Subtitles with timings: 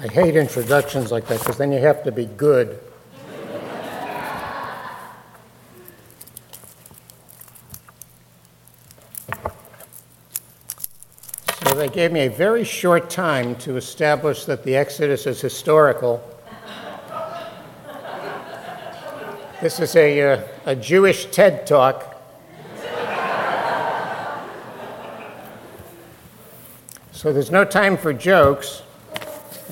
[0.00, 2.78] I hate introductions like that because then you have to be good.
[11.64, 16.22] so they gave me a very short time to establish that the Exodus is historical.
[19.60, 22.22] This is a, uh, a Jewish TED talk.
[27.10, 28.82] So there's no time for jokes.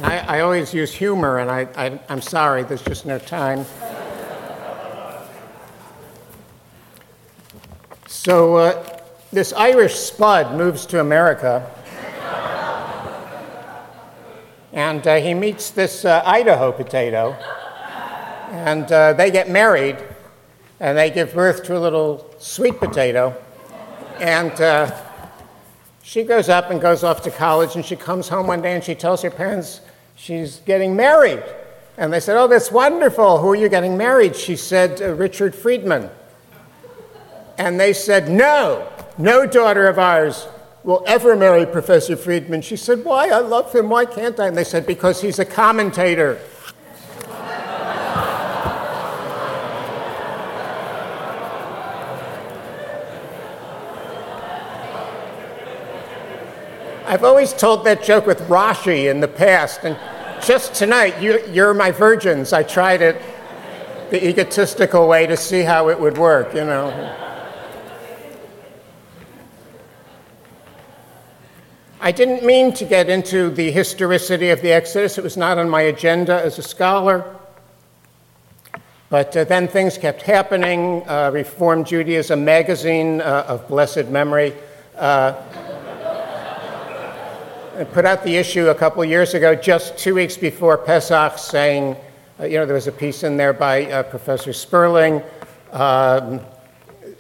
[0.03, 3.65] I, I always use humor, and I, I, I'm sorry, there's just no time.
[8.07, 9.01] So uh,
[9.33, 11.71] this Irish spud moves to America,
[14.75, 17.33] and uh, he meets this uh, Idaho potato,
[18.51, 19.97] and uh, they get married,
[20.79, 23.35] and they give birth to a little sweet potato,
[24.21, 24.95] and uh,
[26.07, 28.85] she goes up and goes off to college, and she comes home one day and
[28.85, 29.81] she tells her parents
[30.15, 31.43] she's getting married.
[31.97, 33.39] And they said, Oh, that's wonderful.
[33.39, 34.37] Who are you getting married?
[34.37, 36.09] She said, uh, Richard Friedman.
[37.59, 40.47] And they said, No, no daughter of ours
[40.85, 42.63] will ever marry Professor Friedman.
[42.63, 43.31] She said, Why?
[43.31, 43.89] I love him.
[43.89, 44.47] Why can't I?
[44.47, 46.39] And they said, Because he's a commentator.
[57.17, 59.97] I've always told that joke with Rashi in the past, and
[60.45, 62.53] just tonight, you, you're my virgins.
[62.53, 63.17] I tried it
[64.11, 67.17] the egotistical way to see how it would work, you know.
[72.03, 75.17] I didn't mean to get into the historicity of the Exodus.
[75.17, 77.35] It was not on my agenda as a scholar.
[79.09, 81.03] But uh, then things kept happening.
[81.09, 84.53] Uh, Reformed Judaism magazine uh, of blessed memory
[84.97, 85.33] uh,
[87.85, 91.97] put out the issue a couple years ago, just two weeks before Pesach, saying,
[92.41, 95.23] uh, you know, there was a piece in there by uh, Professor Sperling
[95.73, 96.41] um,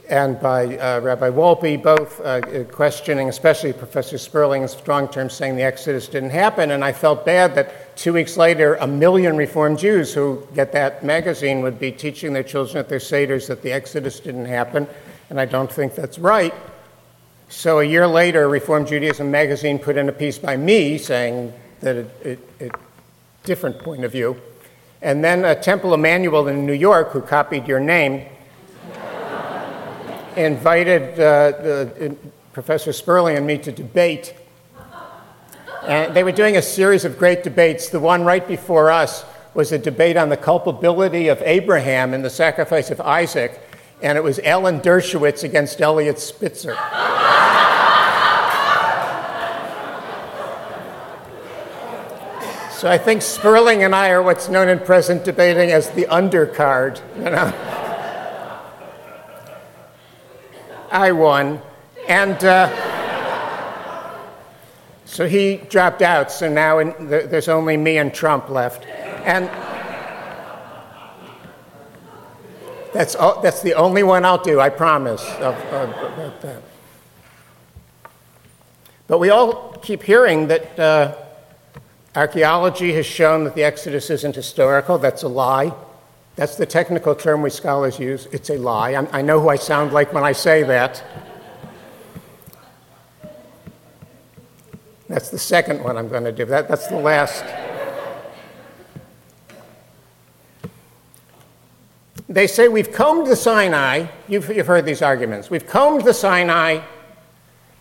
[0.09, 5.57] and by uh, Rabbi Wolpe, both uh, questioning, especially Professor Sperling, in strong terms, saying
[5.57, 6.71] the Exodus didn't happen.
[6.71, 11.05] And I felt bad that two weeks later, a million Reformed Jews who get that
[11.05, 14.87] magazine would be teaching their children at their seders that the Exodus didn't happen.
[15.29, 16.55] And I don't think that's right.
[17.49, 22.07] So a year later, Reform Judaism magazine put in a piece by me saying that
[22.61, 22.71] a
[23.45, 24.41] different point of view.
[25.01, 28.27] And then a Temple Emanu-El in New York, who copied your name,
[30.37, 32.17] invited uh, the,
[32.53, 34.35] Professor Sperling and me to debate.
[35.87, 37.91] And they were doing a series of great debates.
[37.91, 42.31] The one right before us was a debate on the culpability of Abraham in the
[42.31, 43.61] sacrifice of Isaac
[44.03, 46.77] and it was Alan Dershowitz against Eliot Spitzer.
[52.77, 57.01] so I think Sperling and I are what's known in present debating as the undercard,
[57.17, 57.51] you know.
[60.91, 61.63] I won,
[62.07, 62.69] and uh,
[65.07, 66.31] so he dropped out.
[66.31, 69.49] So now in, there's only me and Trump left, and.
[72.93, 75.23] That's, that's the only one I'll do, I promise.
[75.41, 76.63] Of, of.
[79.07, 81.26] But we all keep hearing that uh,
[82.17, 84.99] archaeology has shown that the Exodus isn't historical.
[84.99, 85.73] That's a lie.
[86.35, 88.27] That's the technical term we scholars use.
[88.33, 88.95] It's a lie.
[88.95, 91.05] I'm, i know who I sound like when I say that.
[95.09, 96.45] That's the second one I'm going to do.
[96.47, 97.45] That, that's the last.
[102.29, 104.07] they say we've combed the Sinai.
[104.27, 105.49] You've, you've heard these arguments.
[105.49, 106.81] We've combed the Sinai,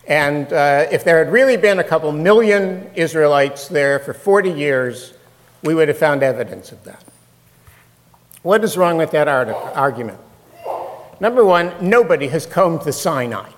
[0.06, 5.14] and uh, if there had really been a couple million Israelites there for 40 years,
[5.62, 7.04] we would have found evidence of that.
[8.42, 10.20] What is wrong with that argument?
[11.18, 13.50] Number one, nobody has combed the Sinai.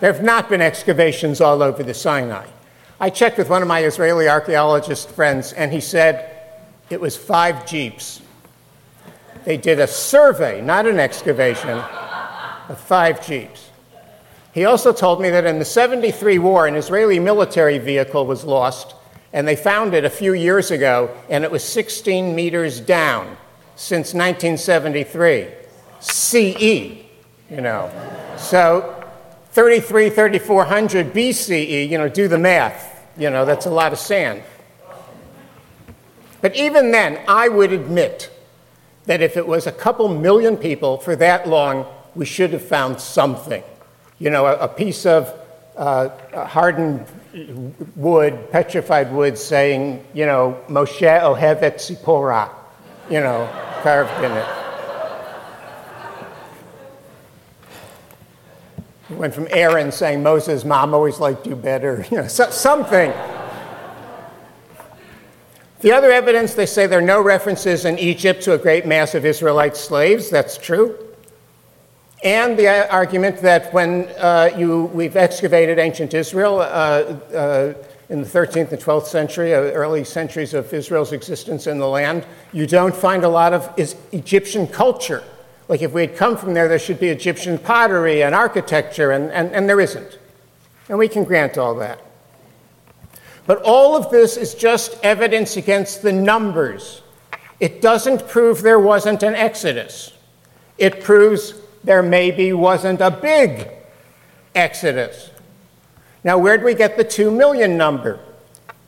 [0.00, 2.46] There have not been excavations all over the Sinai.
[3.00, 6.30] I checked with one of my Israeli archaeologist friends, and he said
[6.90, 8.20] it was five jeeps
[9.44, 11.78] they did a survey, not an excavation,
[12.68, 13.63] of five Jeeps.
[14.54, 18.94] He also told me that in the 73 war, an Israeli military vehicle was lost,
[19.32, 23.36] and they found it a few years ago, and it was 16 meters down
[23.74, 25.48] since 1973.
[25.98, 26.62] CE,
[27.50, 27.90] you know.
[28.36, 29.04] So
[29.50, 33.04] 33, 3400 BCE, you know, do the math.
[33.18, 34.44] You know, that's a lot of sand.
[36.40, 38.30] But even then, I would admit
[39.06, 43.00] that if it was a couple million people for that long, we should have found
[43.00, 43.64] something.
[44.24, 45.38] You know, a, a piece of
[45.76, 46.08] uh,
[46.46, 47.04] hardened
[47.94, 52.48] wood, petrified wood, saying, you know, Moshe Ohevet Sipora,
[53.10, 53.46] you know,
[53.82, 54.48] carved in it.
[59.10, 63.12] It went from Aaron saying, Moses' mom always liked you better, you know, so, something.
[65.80, 69.14] The other evidence, they say there are no references in Egypt to a great mass
[69.14, 70.30] of Israelite slaves.
[70.30, 71.03] That's true.
[72.24, 77.74] And the argument that when uh, you, we've excavated ancient Israel uh, uh,
[78.08, 82.24] in the 13th and 12th century, uh, early centuries of Israel's existence in the land,
[82.54, 83.70] you don't find a lot of
[84.12, 85.22] Egyptian culture.
[85.68, 89.30] Like if we had come from there, there should be Egyptian pottery and architecture, and,
[89.30, 90.18] and, and there isn't.
[90.88, 92.00] And we can grant all that.
[93.46, 97.02] But all of this is just evidence against the numbers.
[97.60, 100.14] It doesn't prove there wasn't an exodus.
[100.78, 103.68] It proves there maybe wasn't a big
[104.54, 105.30] exodus.
[106.24, 108.18] Now, where do we get the 2 million number?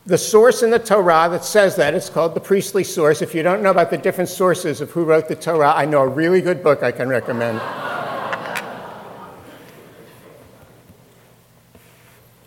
[0.07, 3.21] The source in the Torah that says that, it's called the priestly source.
[3.21, 6.01] If you don't know about the different sources of who wrote the Torah, I know
[6.01, 7.61] a really good book I can recommend.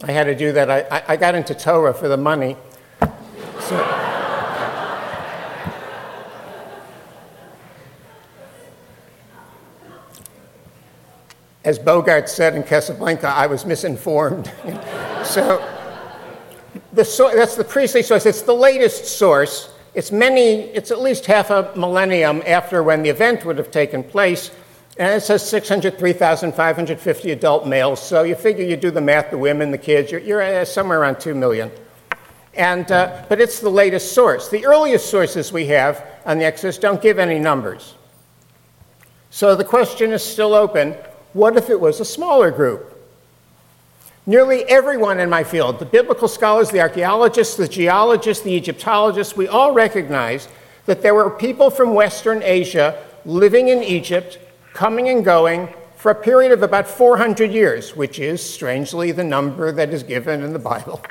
[0.02, 0.72] I had to do that.
[0.72, 2.56] I, I got into Torah for the money.
[3.60, 4.09] So,
[11.70, 14.52] as Bogart said in Casablanca, I was misinformed.
[15.24, 15.64] so,
[16.94, 18.26] the so that's the priestly source.
[18.26, 19.72] It's the latest source.
[19.94, 24.04] It's many, it's at least half a millennium after when the event would have taken
[24.04, 24.50] place.
[24.98, 28.02] And it says 603,550 adult males.
[28.02, 31.00] So you figure you do the math, the women, the kids, you're, you're uh, somewhere
[31.00, 31.70] around 2 million.
[32.56, 34.50] And, uh, but it's the latest source.
[34.50, 37.94] The earliest sources we have on the Exodus don't give any numbers.
[39.30, 40.96] So the question is still open
[41.34, 42.96] what if it was a smaller group?
[44.26, 49.48] Nearly everyone in my field, the biblical scholars, the archaeologists, the geologists, the Egyptologists, we
[49.48, 50.48] all recognize
[50.86, 54.40] that there were people from Western Asia living in Egypt
[54.74, 59.72] coming and going for a period of about 400 years, which is strangely the number
[59.72, 61.02] that is given in the Bible.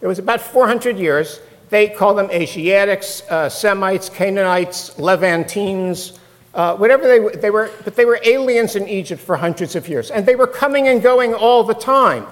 [0.00, 1.40] It was about 400 years.
[1.68, 6.18] They call them Asiatics, uh, Semites, Canaanites, Levantines,
[6.56, 10.10] uh, whatever they, they were, but they were aliens in Egypt for hundreds of years.
[10.10, 12.26] And they were coming and going all the time.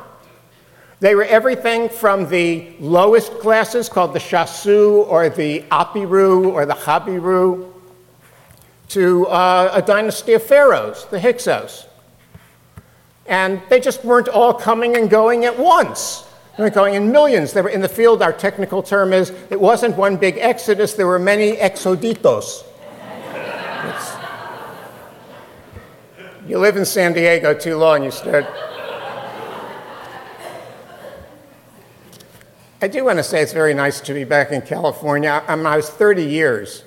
[1.00, 6.72] They were everything from the lowest classes called the Shasu or the Apiru or the
[6.72, 7.70] Habiru
[8.88, 11.86] to uh, a dynasty of pharaohs, the Hyksos.
[13.26, 16.26] And they just weren't all coming and going at once.
[16.56, 17.52] They were going in millions.
[17.52, 21.06] They were in the field, our technical term is it wasn't one big exodus, there
[21.06, 22.64] were many exoditos.
[26.46, 28.44] You live in San Diego too long, you start.
[32.82, 35.42] I do want to say it's very nice to be back in California.
[35.48, 36.84] I, I was 30 years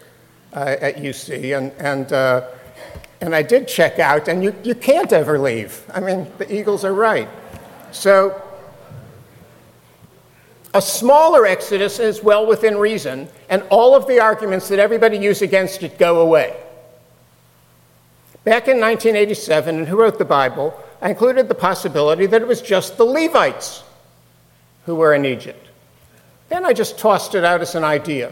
[0.54, 2.50] uh, at UC, and, and, uh,
[3.20, 5.84] and I did check out, and you, you can't ever leave.
[5.92, 7.28] I mean, the Eagles are right.
[7.92, 8.40] So,
[10.76, 15.42] a smaller exodus is well within reason, and all of the arguments that everybody used
[15.42, 16.56] against it go away.
[18.44, 22.62] Back in 1987, and who wrote the Bible, I included the possibility that it was
[22.62, 23.84] just the Levites
[24.86, 25.68] who were in Egypt.
[26.50, 28.32] Then I just tossed it out as an idea.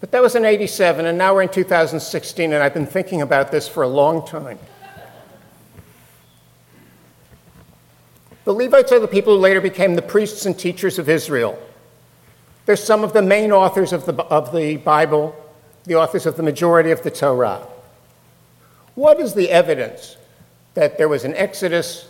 [0.00, 3.50] But that was in 87, and now we're in 2016, and I've been thinking about
[3.50, 4.58] this for a long time.
[8.44, 11.58] The Levites are the people who later became the priests and teachers of Israel.
[12.64, 15.34] They're some of the main authors of the, of the Bible,
[15.84, 17.66] the authors of the majority of the Torah.
[18.96, 20.16] What is the evidence
[20.72, 22.08] that there was an exodus,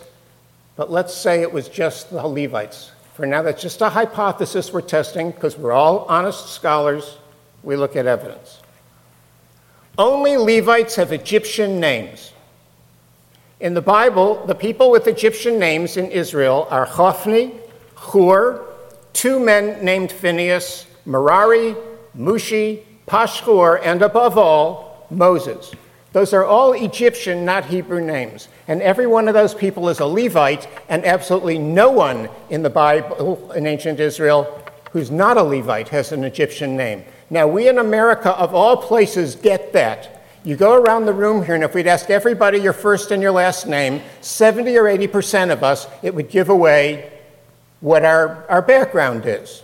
[0.77, 2.91] but let's say it was just the Levites?
[3.13, 7.17] For now, that's just a hypothesis we're testing because we're all honest scholars
[7.61, 8.61] we look at evidence.
[9.97, 12.31] Only Levites have Egyptian names.
[13.59, 17.51] In the Bible, the people with Egyptian names in Israel are Hophni,
[17.95, 18.63] Hur,
[19.11, 21.75] two men named Phineas, Merari,
[22.17, 25.73] Mushi, Pashhur, and above all, Moses.
[26.17, 28.47] Those are all Egyptian, not Hebrew names.
[28.67, 32.71] And every one of those people is a Levite, and absolutely no one in the
[32.71, 37.03] Bible in ancient Israel who's not a Levite has an Egyptian name.
[37.29, 40.23] Now, we in America, of all places, get that.
[40.43, 43.31] You go around the room here, and if we'd ask everybody your first and your
[43.31, 47.11] last name, 70 or 80% of us, it would give away
[47.79, 49.61] what our, our background is.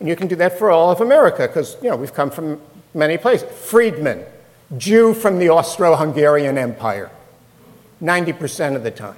[0.00, 2.58] And you can do that for all of America, because you know, we've come from
[2.94, 3.46] many places.
[3.50, 4.24] Friedman,
[4.78, 7.10] Jew from the Austro Hungarian Empire,
[8.02, 9.16] 90% of the time.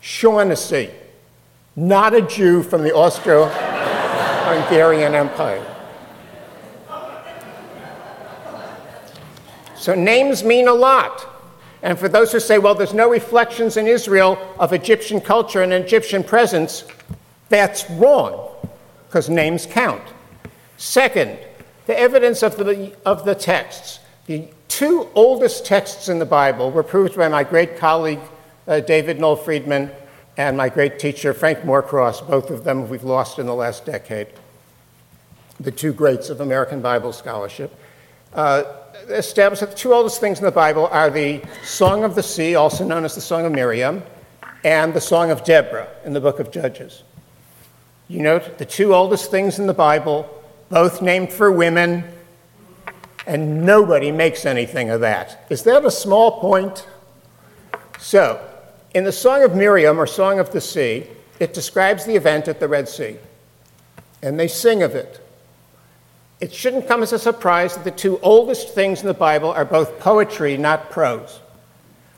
[0.00, 0.90] Shaughnessy,
[1.76, 5.66] not a Jew from the Austro Hungarian Empire.
[9.76, 11.26] So names mean a lot.
[11.82, 15.72] And for those who say, well, there's no reflections in Israel of Egyptian culture and
[15.72, 16.84] Egyptian presence,
[17.48, 18.48] that's wrong,
[19.08, 20.02] because names count.
[20.76, 21.36] Second,
[21.86, 23.98] the evidence of the, of the texts.
[24.26, 28.20] The two oldest texts in the Bible were proved by my great colleague,
[28.66, 29.90] uh, David Noel Freedman,
[30.38, 33.84] and my great teacher, Frank Moore Cross, both of them we've lost in the last
[33.84, 34.28] decade,
[35.60, 37.78] the two greats of American Bible scholarship.
[38.32, 38.64] Uh,
[39.08, 42.54] established that the two oldest things in the Bible are the Song of the Sea,
[42.54, 44.02] also known as the Song of Miriam,
[44.64, 47.02] and the Song of Deborah in the book of Judges.
[48.08, 50.26] You note the two oldest things in the Bible,
[50.70, 52.04] both named for women,
[53.26, 55.44] and nobody makes anything of that.
[55.48, 56.86] Is that a small point?
[57.98, 58.44] So,
[58.94, 61.06] in the Song of Miriam, or Song of the Sea,
[61.38, 63.16] it describes the event at the Red Sea,
[64.22, 65.20] and they sing of it.
[66.40, 69.64] It shouldn't come as a surprise that the two oldest things in the Bible are
[69.64, 71.38] both poetry, not prose.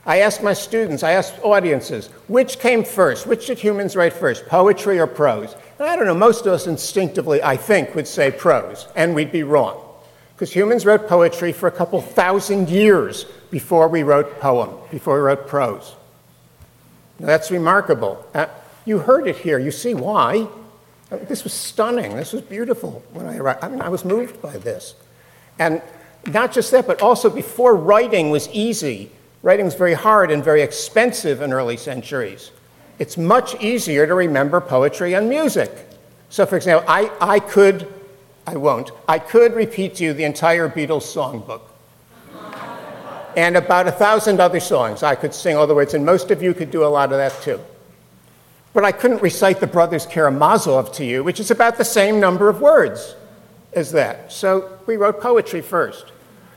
[0.07, 3.25] I ask my students, I ask audiences, which came first?
[3.25, 5.55] Which did humans write first, poetry or prose?
[5.79, 9.31] And I don't know, most of us instinctively, I think, would say prose, and we'd
[9.31, 9.84] be wrong.
[10.35, 15.21] Because humans wrote poetry for a couple thousand years before we wrote poem, before we
[15.21, 15.95] wrote prose.
[17.19, 18.25] Now, that's remarkable.
[18.33, 18.47] Uh,
[18.83, 19.57] you heard it here.
[19.57, 20.47] You see why.
[21.09, 22.15] This was stunning.
[22.15, 23.63] This was beautiful when I arrived.
[23.63, 24.95] I mean, I was moved by this.
[25.57, 25.81] And
[26.25, 29.11] not just that, but also before writing was easy,
[29.41, 32.51] writing was very hard and very expensive in early centuries.
[32.99, 35.71] It's much easier to remember poetry and music.
[36.29, 37.87] So, for example, I, I could,
[38.47, 41.61] I won't, I could repeat to you the entire Beatles songbook
[43.35, 46.41] and about a thousand other songs I could sing all the words, and most of
[46.41, 47.59] you could do a lot of that too.
[48.73, 52.49] But I couldn't recite the Brothers Karamazov to you, which is about the same number
[52.49, 53.15] of words
[53.73, 54.31] as that.
[54.31, 56.11] So we wrote poetry first.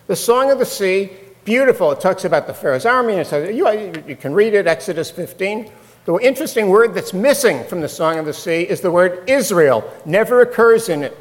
[0.06, 1.10] The Song of the Sea,
[1.44, 1.92] beautiful.
[1.92, 3.14] It talks about the Pharaoh's army.
[3.14, 5.70] And says, you, you can read it, Exodus 15.
[6.06, 9.88] The interesting word that's missing from the Song of the Sea is the word Israel.
[10.04, 11.16] Never occurs in it.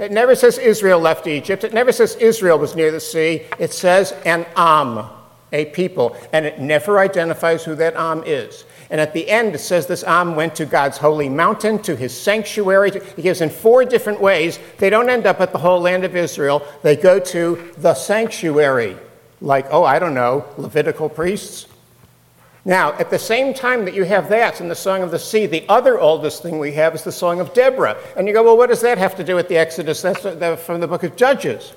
[0.00, 1.62] It never says Israel left Egypt.
[1.62, 3.42] It never says Israel was near the sea.
[3.58, 5.04] It says an Am,
[5.52, 6.16] a people.
[6.32, 8.64] And it never identifies who that Am is.
[8.88, 12.18] And at the end, it says this Am went to God's holy mountain, to his
[12.18, 12.92] sanctuary.
[13.14, 14.58] He gives in four different ways.
[14.78, 18.96] They don't end up at the whole land of Israel, they go to the sanctuary,
[19.42, 21.66] like, oh, I don't know, Levitical priests.
[22.64, 25.46] Now, at the same time that you have that in the Song of the Sea,
[25.46, 27.96] the other oldest thing we have is the Song of Deborah.
[28.16, 30.02] And you go, well, what does that have to do with the Exodus?
[30.02, 31.72] That's uh, from the book of Judges.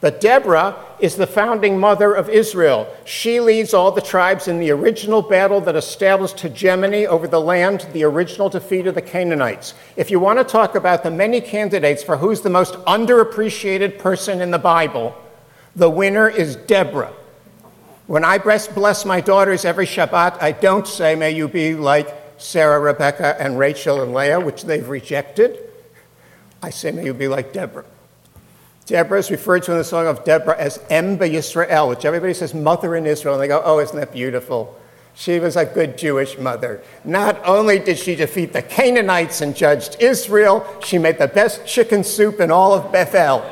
[0.00, 2.92] But Deborah is the founding mother of Israel.
[3.04, 7.86] She leads all the tribes in the original battle that established hegemony over the land,
[7.92, 9.74] the original defeat of the Canaanites.
[9.94, 14.40] If you want to talk about the many candidates for who's the most underappreciated person
[14.40, 15.16] in the Bible,
[15.76, 17.12] the winner is Deborah.
[18.06, 22.80] When I bless my daughters every Shabbat, I don't say, May you be like Sarah,
[22.80, 25.58] Rebecca, and Rachel and Leah, which they've rejected.
[26.62, 27.84] I say, May you be like Deborah.
[28.86, 32.52] Deborah is referred to in the Song of Deborah as Em Yisrael, which everybody says
[32.52, 34.78] mother in Israel, and they go, Oh, isn't that beautiful?
[35.14, 36.82] She was a good Jewish mother.
[37.04, 42.02] Not only did she defeat the Canaanites and judged Israel, she made the best chicken
[42.02, 43.44] soup in all of Bethel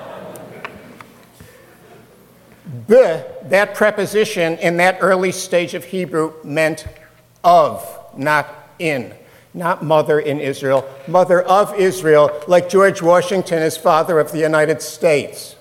[2.87, 6.87] the, that preposition in that early stage of Hebrew meant
[7.43, 9.15] of, not in.
[9.53, 14.81] Not mother in Israel, mother of Israel, like George Washington is father of the United
[14.81, 15.57] States.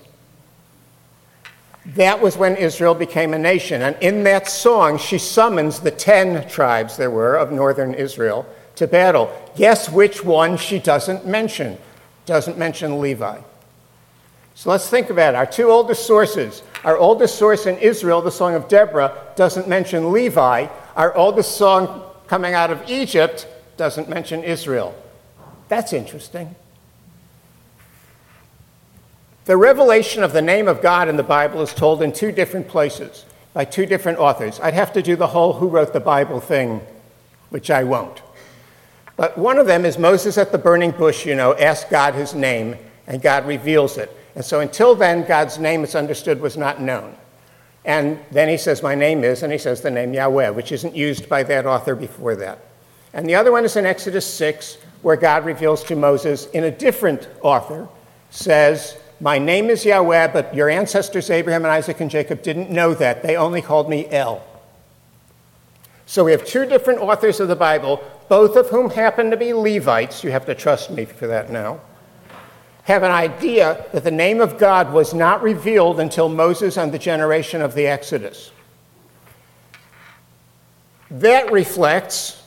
[1.86, 3.82] That was when Israel became a nation.
[3.82, 8.46] And in that song, she summons the 10 tribes there were of northern Israel
[8.76, 9.32] to battle.
[9.56, 11.78] Guess which one she doesn't mention?
[12.26, 13.38] Doesn't mention Levi.
[14.60, 15.38] So let's think about it.
[15.38, 20.12] Our two oldest sources our oldest source in Israel, the Song of Deborah, doesn't mention
[20.12, 20.66] Levi.
[20.96, 23.46] Our oldest song coming out of Egypt
[23.78, 24.94] doesn't mention Israel.
[25.68, 26.54] That's interesting.
[29.46, 32.68] The revelation of the name of God in the Bible is told in two different
[32.68, 33.24] places
[33.54, 34.60] by two different authors.
[34.60, 36.82] I'd have to do the whole who wrote the Bible thing,
[37.48, 38.20] which I won't.
[39.16, 42.34] But one of them is Moses at the burning bush, you know, asks God his
[42.34, 42.76] name,
[43.06, 44.14] and God reveals it.
[44.34, 47.16] And so until then, God's name, it's understood, was not known.
[47.84, 50.94] And then he says, My name is, and he says the name Yahweh, which isn't
[50.94, 52.58] used by that author before that.
[53.12, 56.70] And the other one is in Exodus 6, where God reveals to Moses in a
[56.70, 57.88] different author,
[58.30, 62.94] says, My name is Yahweh, but your ancestors, Abraham and Isaac and Jacob, didn't know
[62.94, 63.22] that.
[63.22, 64.46] They only called me El.
[66.06, 69.52] So we have two different authors of the Bible both of whom happen to be
[69.52, 71.80] Levites, you have to trust me for that now,
[72.90, 76.98] have an idea that the name of God was not revealed until Moses and the
[76.98, 78.50] generation of the Exodus.
[81.10, 82.42] That reflects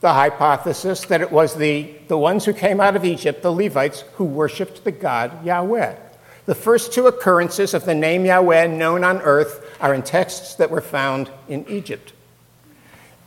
[0.00, 4.04] the hypothesis that it was the, the ones who came out of Egypt, the Levites,
[4.14, 5.96] who worshiped the God Yahweh.
[6.46, 10.70] The first two occurrences of the name Yahweh known on earth are in texts that
[10.70, 12.12] were found in Egypt.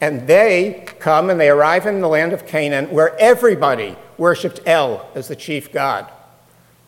[0.02, 5.06] And they come and they arrive in the land of Canaan where everybody worshiped El
[5.14, 6.10] as the chief god.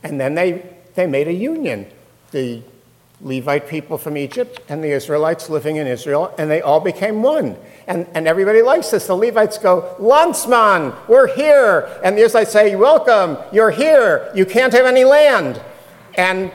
[0.06, 1.88] And then they, they made a union.
[2.30, 2.62] The
[3.22, 7.58] Levite people from Egypt and the Israelites living in Israel, and they all became one.
[7.88, 9.08] And, and everybody likes this.
[9.08, 11.90] The Levites go, Landsman, we're here.
[12.04, 14.32] And the Israelites say, Welcome, you're here.
[14.36, 15.60] You can't have any land.
[16.14, 16.52] And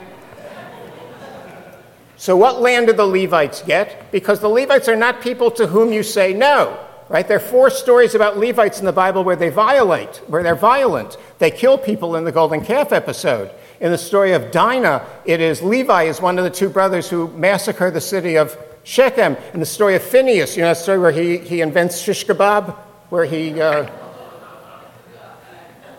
[2.15, 4.11] so, what land do the Levites get?
[4.13, 6.79] Because the Levites are not people to whom you say no.
[7.11, 7.27] Right?
[7.27, 11.17] There are four stories about Levites in the Bible where they violate, where they're violent.
[11.39, 13.51] They kill people in the golden calf episode.
[13.81, 17.27] In the story of Dinah, it is Levi is one of the two brothers who
[17.33, 19.35] massacre the city of Shechem.
[19.53, 22.77] In the story of Phineas, you know, the story where he, he invents shish kebab,
[23.09, 23.91] where he uh,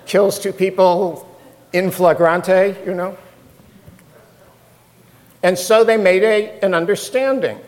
[0.07, 1.29] kills two people
[1.75, 3.19] in flagrante, you know.
[5.43, 7.61] And so they made a, an understanding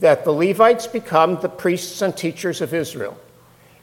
[0.00, 3.16] that the Levites become the priests and teachers of Israel.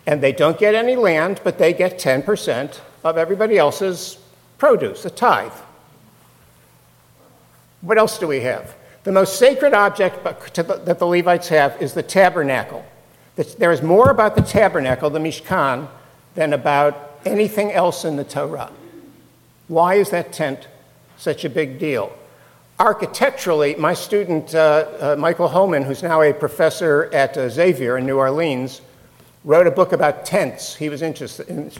[0.06, 4.18] And they don't get any land, but they get 10% of everybody else's
[4.58, 5.52] produce, a tithe.
[7.82, 8.76] What else do we have?
[9.04, 12.86] The most sacred object that the Levites have is the tabernacle.
[13.36, 15.88] There is more about the tabernacle, the Mishkan,
[16.36, 18.72] than about anything else in the Torah.
[19.68, 20.68] Why is that tent
[21.18, 22.12] such a big deal?
[22.80, 28.06] Architecturally, my student uh, uh, Michael Homan, who's now a professor at uh, Xavier in
[28.06, 28.82] New Orleans,
[29.44, 30.76] wrote a book about tents.
[30.76, 31.72] He was interested in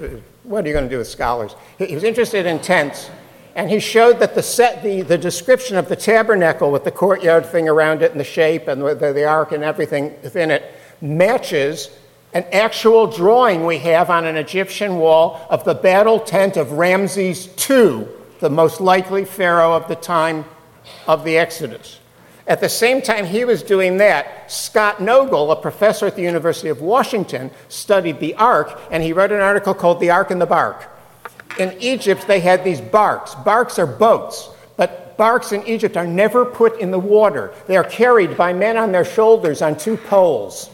[0.42, 1.56] what are you going to do with scholars?
[1.78, 3.12] He, was interested in tents,
[3.54, 7.46] and he showed that the set, the, the description of the tabernacle with the courtyard
[7.46, 10.64] thing around it and the shape and the, the ark and everything within it
[11.00, 11.92] matches
[12.34, 17.50] an actual drawing we have on an Egyptian wall of the battle tent of Ramses
[17.70, 18.08] II,
[18.40, 20.44] the most likely pharaoh of the time
[21.08, 22.00] of the Exodus.
[22.48, 26.70] At the same time he was doing that, Scott Noegel, a professor at the University
[26.70, 30.46] of Washington, studied the Ark, and he wrote an article called The Ark and the
[30.46, 30.90] Bark.
[31.60, 33.36] In Egypt, they had these barks.
[33.36, 37.54] Barks are boats, but barks in Egypt are never put in the water.
[37.66, 40.70] They are carried by men on their shoulders on two poles.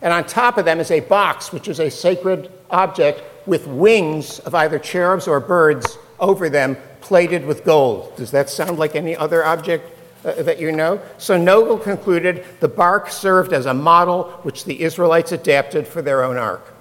[0.00, 4.38] And on top of them is a box, which is a sacred object with wings
[4.40, 8.16] of either cherubs or birds over them plated with gold.
[8.16, 9.90] Does that sound like any other object
[10.24, 11.00] uh, that you know?
[11.18, 16.24] So Noegel concluded the bark served as a model which the Israelites adapted for their
[16.24, 16.74] own ark.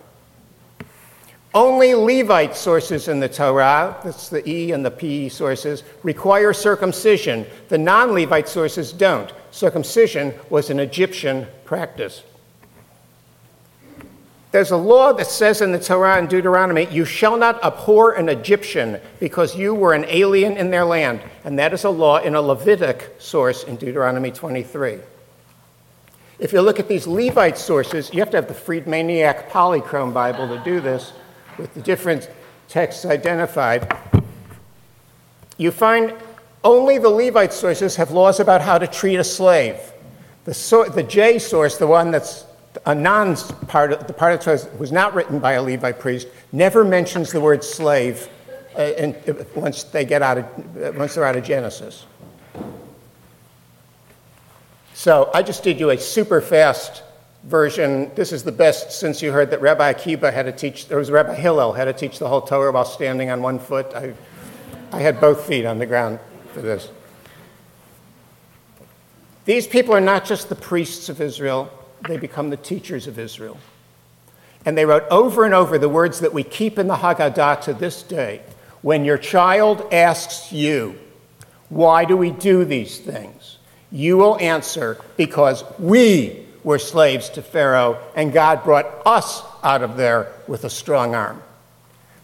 [1.54, 7.46] Only Levite sources in the Torah, that's the E and the P sources, require circumcision.
[7.68, 9.32] The non Levite sources don't.
[9.52, 12.24] Circumcision was an Egyptian practice.
[14.54, 18.30] There's a law that says in the Torah and Deuteronomy, you shall not abhor an
[18.30, 21.22] Egyptian because you were an alien in their land.
[21.44, 25.00] And that is a law in a Levitic source in Deuteronomy 23.
[26.38, 30.48] If you look at these Levite sources, you have to have the Friedmaniac Polychrome Bible
[30.48, 31.14] to do this
[31.58, 32.30] with the different
[32.68, 33.92] texts identified.
[35.58, 36.14] You find
[36.64, 39.80] only the Levite sources have laws about how to treat a slave.
[40.46, 42.46] The, so, the J source, the one that's
[42.86, 46.84] Anan's part of the part of Torah was not written by a Levite priest, never
[46.84, 48.30] mentions the word slave
[48.78, 50.46] uh, in, uh, once they get out of,
[50.82, 52.06] uh, once they're out of Genesis.
[54.94, 57.04] So I just did you a super fast
[57.44, 58.12] version.
[58.16, 61.12] This is the best since you heard that Rabbi Akiba had to teach, there was
[61.12, 63.94] Rabbi Hillel had to teach the whole Torah while standing on one foot.
[63.94, 64.14] I,
[64.92, 66.20] I had both feet on the ground
[66.54, 66.90] for this.
[69.46, 71.70] These people are not just the priests of Israel,
[72.08, 73.58] they become the teachers of Israel.
[74.66, 77.74] And they wrote over and over the words that we keep in the Haggadah to
[77.74, 78.42] this day.
[78.82, 80.98] When your child asks you,
[81.70, 83.58] Why do we do these things?
[83.92, 89.98] you will answer, Because we were slaves to Pharaoh, and God brought us out of
[89.98, 91.42] there with a strong arm.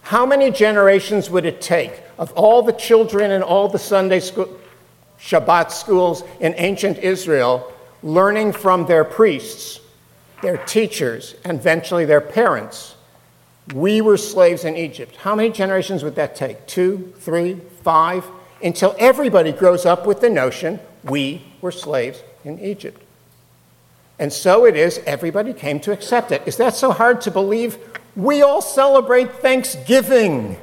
[0.02, 4.58] How many generations would it take of all the children in all the Sunday school,
[5.20, 9.80] Shabbat schools in ancient Israel learning from their priests,
[10.42, 12.96] their teachers, and eventually their parents.
[13.74, 15.16] We were slaves in Egypt.
[15.16, 16.66] How many generations would that take?
[16.66, 18.26] Two, three, five?
[18.62, 23.00] Until everybody grows up with the notion we were slaves in Egypt.
[24.18, 26.42] And so it is, everybody came to accept it.
[26.46, 27.78] Is that so hard to believe?
[28.16, 30.58] We all celebrate Thanksgiving.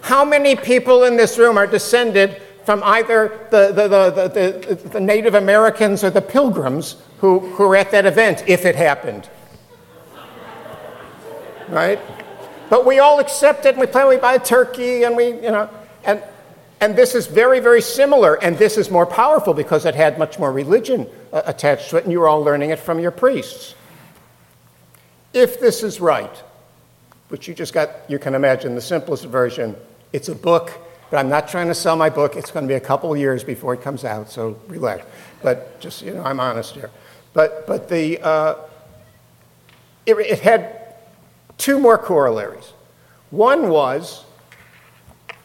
[0.00, 5.00] How many people in this room are descended from either the, the, the, the, the
[5.00, 9.30] Native Americans or the Pilgrims who, who were at that event, if it happened?
[11.68, 12.00] Right?
[12.68, 15.52] But we all accept it and we plan, we buy a turkey and we, you
[15.52, 15.70] know,
[16.04, 16.20] and,
[16.80, 18.34] and this is very, very similar.
[18.42, 22.02] And this is more powerful because it had much more religion uh, attached to it
[22.02, 23.76] and you were all learning it from your priests.
[25.32, 26.42] If this is right,
[27.28, 29.76] which you just got, you can imagine the simplest version.
[30.12, 30.72] It's a book,
[31.10, 32.36] but I'm not trying to sell my book.
[32.36, 35.06] It's going to be a couple of years before it comes out, so relax.
[35.42, 36.90] But just, you know, I'm honest here.
[37.32, 38.56] But, but the, uh,
[40.04, 40.94] it, it had
[41.58, 42.72] two more corollaries.
[43.30, 44.24] One was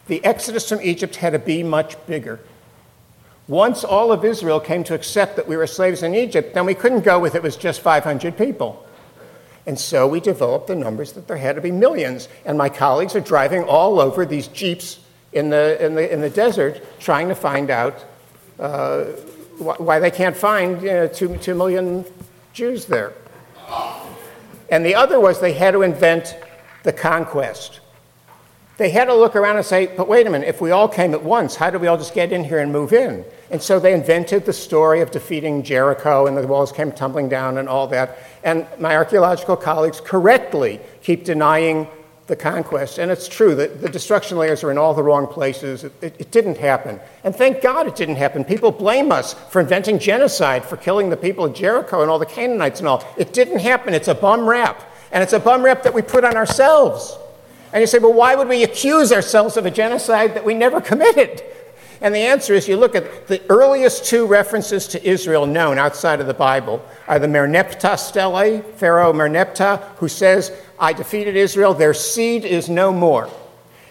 [0.07, 2.39] the exodus from Egypt had to be much bigger.
[3.47, 6.73] Once all of Israel came to accept that we were slaves in Egypt, then we
[6.73, 8.85] couldn't go with it was just 500 people.
[9.65, 12.27] And so we developed the numbers that there had to be millions.
[12.45, 14.99] And my colleagues are driving all over these jeeps
[15.33, 18.05] in the, in the, in the desert trying to find out
[18.59, 19.05] uh,
[19.57, 22.05] why they can't find you know, two, two million
[22.53, 23.13] Jews there.
[24.69, 26.35] And the other was they had to invent
[26.83, 27.79] the conquest.
[28.77, 31.13] They had to look around and say, but wait a minute, if we all came
[31.13, 33.23] at once, how do we all just get in here and move in?
[33.51, 37.57] And so they invented the story of defeating Jericho and the walls came tumbling down
[37.57, 38.17] and all that.
[38.43, 41.87] And my archaeological colleagues correctly keep denying
[42.31, 42.97] the conquest.
[42.97, 45.83] And it's true that the destruction layers are in all the wrong places.
[45.83, 46.97] It, it, it, didn't happen.
[47.25, 48.45] And thank God it didn't happen.
[48.45, 52.25] People blame us for inventing genocide, for killing the people of Jericho and all the
[52.25, 53.03] Canaanites and all.
[53.17, 53.93] It didn't happen.
[53.93, 54.81] It's a bum rap.
[55.11, 57.17] And it's a bum rap that we put on ourselves.
[57.73, 60.79] And you say, well, why would we accuse ourselves of a genocide that we never
[60.79, 61.43] committed?
[62.01, 66.19] And the answer is you look at the earliest two references to Israel known outside
[66.19, 71.93] of the Bible are the Merneptah stele, Pharaoh Merneptah, who says, I defeated Israel, their
[71.93, 73.29] seed is no more.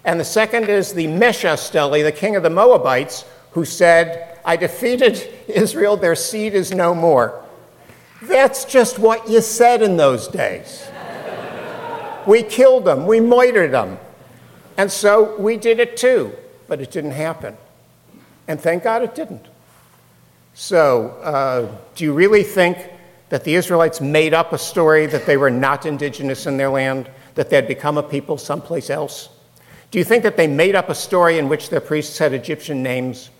[0.04, 4.56] And the second is the Mesha stele, the king of the Moabites, who said, I
[4.56, 7.44] defeated Israel, their seed is no more.
[8.22, 10.84] That's just what you said in those days.
[12.26, 14.00] we killed them, we murdered them.
[14.76, 16.32] And so we did it too,
[16.66, 17.56] but it didn't happen.
[18.50, 19.46] And thank God it didn't.
[20.54, 22.78] So, uh, do you really think
[23.28, 27.08] that the Israelites made up a story that they were not indigenous in their land,
[27.36, 29.28] that they had become a people someplace else?
[29.92, 32.82] Do you think that they made up a story in which their priests had Egyptian
[32.82, 33.30] names?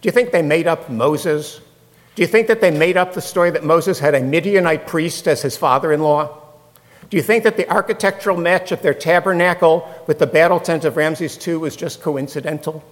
[0.00, 1.60] Do you think they made up Moses?
[2.14, 5.26] Do you think that they made up the story that Moses had a Midianite priest
[5.26, 6.38] as his father in law?
[7.10, 10.96] Do you think that the architectural match of their tabernacle with the battle tent of
[10.96, 12.84] Ramses II was just coincidental?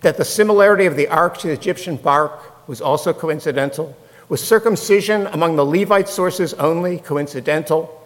[0.00, 3.96] That the similarity of the ark to the Egyptian bark was also coincidental?
[4.28, 7.96] Was circumcision among the Levite sources only coincidental?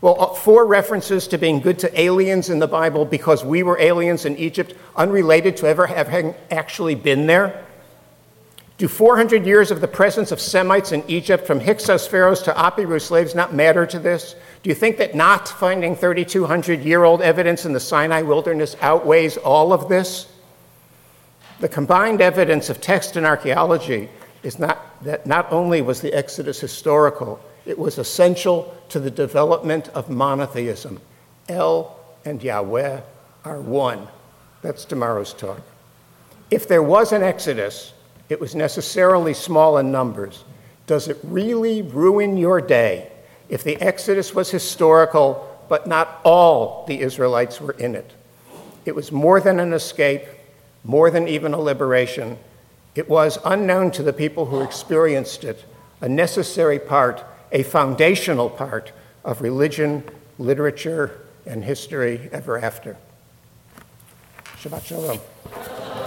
[0.00, 3.80] Well, uh, four references to being good to aliens in the Bible because we were
[3.80, 7.64] aliens in Egypt, unrelated to ever having actually been there.
[8.76, 13.00] Do 400 years of the presence of Semites in Egypt, from Hyksos pharaohs to Apiru
[13.00, 14.36] slaves, not matter to this?
[14.62, 19.36] Do you think that not finding 3,200 year old evidence in the Sinai wilderness outweighs
[19.36, 20.28] all of this?
[21.60, 24.08] The combined evidence of text and archaeology
[24.42, 29.88] is not that not only was the Exodus historical, it was essential to the development
[29.88, 31.00] of monotheism.
[31.48, 33.00] El and Yahweh
[33.44, 34.06] are one.
[34.62, 35.60] That's tomorrow's talk.
[36.50, 37.92] If there was an Exodus,
[38.28, 40.44] it was necessarily small in numbers.
[40.86, 43.10] Does it really ruin your day
[43.48, 48.12] if the Exodus was historical, but not all the Israelites were in it?
[48.84, 50.22] It was more than an escape,
[50.88, 52.38] more than even a liberation,
[52.94, 55.66] it was unknown to the people who experienced it,
[56.00, 57.22] a necessary part,
[57.52, 58.90] a foundational part
[59.22, 60.02] of religion,
[60.38, 62.96] literature, and history ever after.
[64.56, 65.97] Shabbat Shalom.